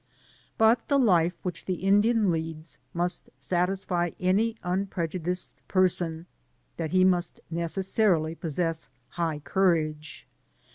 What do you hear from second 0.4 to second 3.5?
But the life which the Indian leads cannot but